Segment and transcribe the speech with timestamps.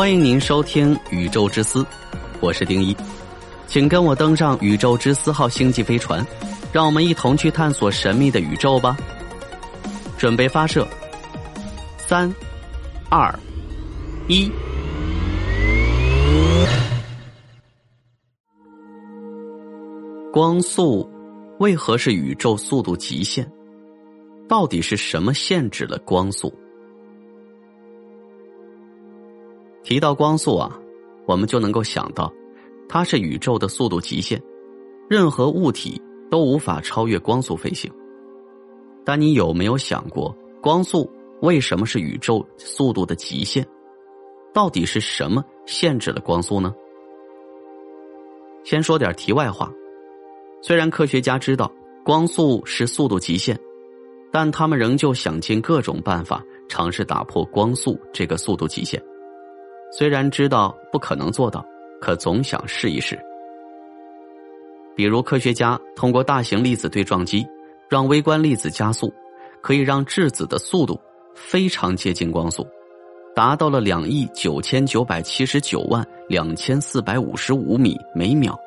[0.00, 1.82] 欢迎您收听《宇宙之思》，
[2.40, 2.96] 我是丁一，
[3.66, 6.26] 请跟我登上宇宙之思号星际飞船，
[6.72, 8.96] 让我们一同去探索神秘的宇宙吧。
[10.16, 10.88] 准备发射，
[11.98, 12.34] 三、
[13.10, 13.38] 二、
[14.26, 14.50] 一。
[20.32, 21.06] 光速
[21.58, 23.46] 为何是宇宙速度极限？
[24.48, 26.50] 到底是什么限制了光速？
[29.90, 30.80] 提到光速啊，
[31.26, 32.32] 我们就能够想到，
[32.88, 34.40] 它是宇宙的速度极限，
[35.08, 37.90] 任何物体都无法超越光速飞行。
[39.04, 40.32] 但你有没有想过，
[40.62, 41.10] 光速
[41.42, 43.66] 为什么是宇宙速度的极限？
[44.54, 46.72] 到底是什么限制了光速呢？
[48.62, 49.72] 先说点题外话，
[50.62, 51.68] 虽然科学家知道
[52.04, 53.58] 光速是速度极限，
[54.30, 59.02] 但他们仍旧想尽各种办法尝试打破光速这个速度极限。
[59.90, 61.64] 虽然知道不可能做到，
[62.00, 63.18] 可总想试一试。
[64.96, 67.46] 比如，科学家通过大型粒子对撞机，
[67.88, 69.12] 让微观粒子加速，
[69.62, 71.00] 可以让质子的速度
[71.34, 72.66] 非常接近光速，
[73.34, 78.58] 达到了两亿九千九百七十九万两千四百五十五米每秒。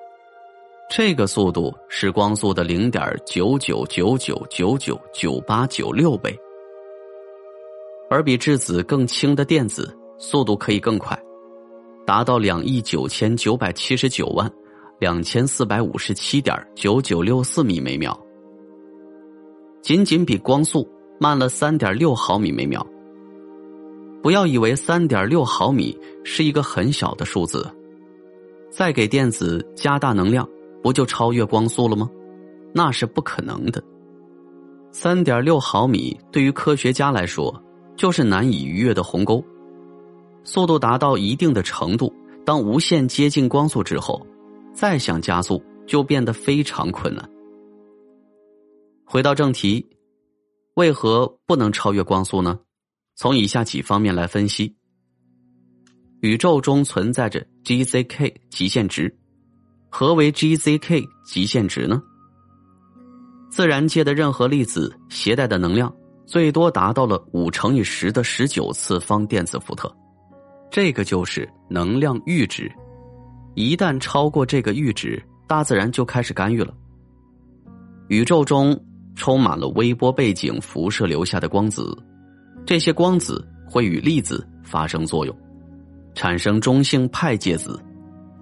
[0.89, 6.35] 这个速度是光速的零点九九九九九九九八九六倍，
[8.09, 9.95] 而比质子更轻的电子。
[10.25, 11.21] 速度可以更快，
[12.05, 14.49] 达到两亿九千九百七十九万
[14.97, 18.17] 两千四百五十七点九九六四米每秒，
[19.81, 22.87] 仅仅比光速慢了三点六毫米每秒。
[24.21, 27.69] 不要以为三点六毫米是一个很小的数字，
[28.71, 30.47] 再给电子加大能量，
[30.81, 32.09] 不就超越光速了吗？
[32.73, 33.83] 那是不可能的。
[34.89, 37.61] 三点六毫米对于科学家来说，
[37.97, 39.43] 就是难以逾越的鸿沟。
[40.43, 42.13] 速度达到一定的程度，
[42.45, 44.25] 当无限接近光速之后，
[44.73, 47.29] 再想加速就变得非常困难。
[49.05, 49.85] 回到正题，
[50.75, 52.59] 为何不能超越光速呢？
[53.15, 54.75] 从以下几方面来分析。
[56.21, 59.15] 宇宙中存在着 GZK 极限值，
[59.89, 62.01] 何为 GZK 极限值呢？
[63.51, 65.95] 自然界的任何粒子携带的能量
[66.25, 69.95] 最多达到了五乘以十的十九次方电子伏特。
[70.73, 72.67] 这个就是能量阈值，
[73.53, 76.73] 一旦超过这个阈值，大自然就开始干预了。
[78.07, 78.75] 宇宙中
[79.15, 81.95] 充满了微波背景辐射留下的光子，
[82.65, 85.37] 这些光子会与粒子发生作用，
[86.15, 87.79] 产生中性派介子，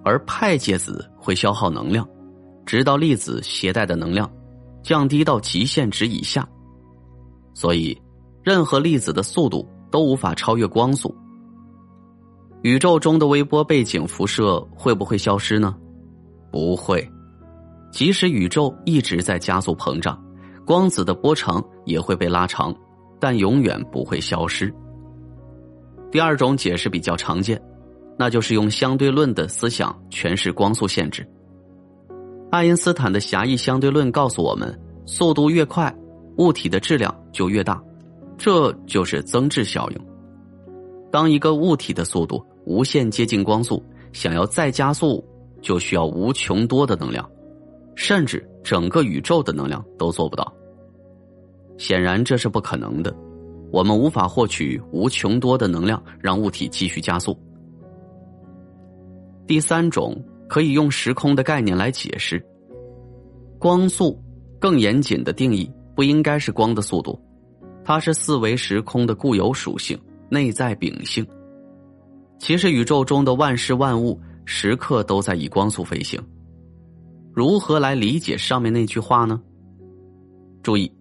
[0.02, 2.08] 而派介子会消耗能量，
[2.64, 4.26] 直到粒子携带的能量
[4.82, 6.48] 降低到极限值以下。
[7.52, 8.00] 所以，
[8.42, 11.14] 任何粒子的速度都无法超越光速。
[12.62, 15.74] 宇宙中的微波背景辐射会不会消失呢？
[16.50, 17.06] 不会，
[17.90, 20.16] 即使宇宙一直在加速膨胀，
[20.64, 22.72] 光子的波长也会被拉长，
[23.18, 24.72] 但永远不会消失。
[26.10, 27.60] 第二种解释比较常见，
[28.16, 31.28] 那就是用相对论的思想诠释光速限制。
[32.52, 35.92] 爱因斯坦的狭义相对论告诉我们，速度越快，
[36.36, 37.82] 物体的质量就越大，
[38.38, 39.98] 这就是增质效应。
[41.10, 45.24] 当一个物体的速度无限接近光速，想要再加速，
[45.60, 47.28] 就需要无穷多的能量，
[47.94, 50.52] 甚至整个宇宙的能量都做不到。
[51.78, 53.14] 显然这是不可能的，
[53.72, 57.36] 我们无法获取无穷多的能量让物体继续加速。
[59.46, 60.16] 第三种
[60.48, 62.44] 可以用时空的概念来解释，
[63.58, 64.22] 光速
[64.60, 67.20] 更严谨的定义不应该是光的速度，
[67.84, 69.98] 它是四维时空的固有属性，
[70.30, 71.26] 内在秉性。
[72.42, 76.20] 其实宇宙中的万事万物时刻都在以光速飞行。
[77.32, 79.40] 如何来理解上面那句话呢？
[80.60, 80.92] 注意，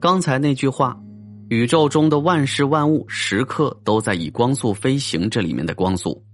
[0.00, 0.98] 刚才那句话
[1.50, 6.24] “宇宙中的万事万物时刻都在以光速飞行”，这里面的光速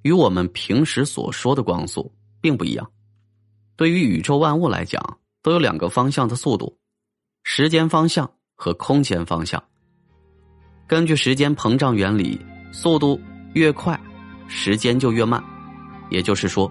[0.00, 2.10] 与我们平时所说的光速
[2.40, 2.90] 并不一样。
[3.76, 6.74] 对于宇宙万物来讲，都有两个方向的速度：
[7.42, 9.62] 时间方向和空间方向。
[10.86, 12.40] 根据时间膨胀原理，
[12.72, 13.20] 速度
[13.52, 14.00] 越快。
[14.48, 15.42] 时间就越慢，
[16.10, 16.70] 也就是说，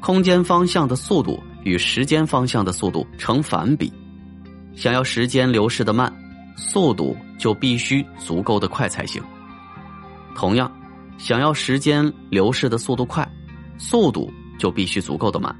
[0.00, 3.92] 空间方向的速度与时间方向的速度成反比。
[4.74, 6.12] 想要时间流逝的慢，
[6.56, 9.22] 速度就必须足够的快才行。
[10.34, 10.72] 同样，
[11.18, 13.28] 想要时间流逝的速度快，
[13.76, 15.54] 速度就必须足够的慢。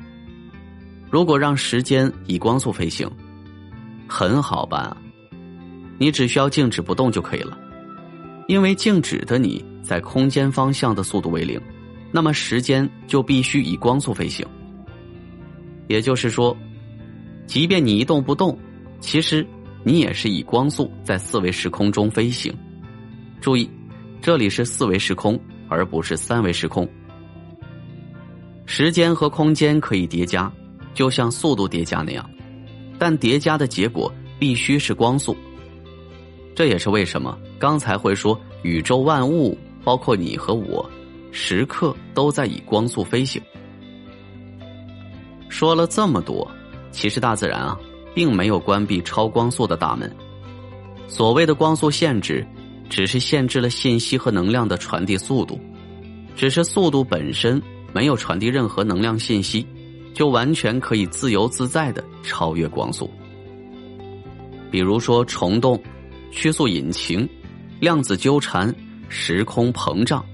[1.10, 3.10] 如果让时间以光速飞行，
[4.08, 4.96] 很好办啊，
[5.98, 7.58] 你只需要静止不动就可以了，
[8.48, 9.62] 因为静止的你。
[9.92, 11.60] 在空间方向的速度为零，
[12.10, 14.42] 那么时间就必须以光速飞行。
[15.86, 16.56] 也就是说，
[17.46, 18.58] 即便你一动不动，
[19.00, 19.46] 其实
[19.84, 22.50] 你也是以光速在四维时空中飞行。
[23.38, 23.68] 注意，
[24.22, 26.88] 这里是四维时空，而不是三维时空。
[28.64, 30.50] 时间和空间可以叠加，
[30.94, 32.30] 就像速度叠加那样，
[32.98, 35.36] 但叠加的结果必须是光速。
[36.56, 40.88] 这也是为什么刚才会说宇宙万物，包括你和我，
[41.30, 43.40] 时刻都在以光速飞行。
[45.48, 46.50] 说了这么多，
[46.90, 47.78] 其实大自然啊，
[48.14, 50.14] 并没有关闭超光速的大门。
[51.06, 52.46] 所谓的光速限制，
[52.88, 55.60] 只是限制了信息和能量的传递速度，
[56.34, 57.62] 只是速度本身。
[57.94, 59.66] 没有传递任何能量信息，
[60.14, 63.10] 就完全可以自由自在的超越光速。
[64.70, 65.78] 比如说虫洞、
[66.30, 67.28] 曲速引擎、
[67.80, 68.74] 量子纠缠、
[69.14, 70.24] 时空膨胀，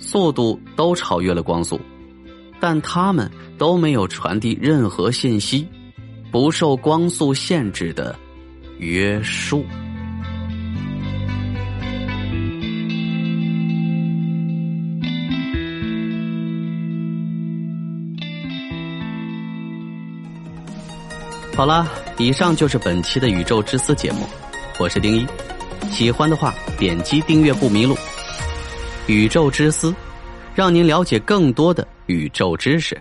[0.00, 1.80] 速度都超越了光速，
[2.58, 5.64] 但他们都没有传递任何信息，
[6.32, 8.18] 不受光速限制的
[8.78, 9.64] 约束。
[21.54, 21.86] 好了，
[22.18, 24.26] 以上就是本期的《宇宙之思》节目，
[24.78, 25.26] 我是丁一，
[25.90, 27.94] 喜欢的话点击订阅不迷路。
[29.06, 29.90] 《宇宙之思》，
[30.54, 33.00] 让您了解更多的宇宙知识。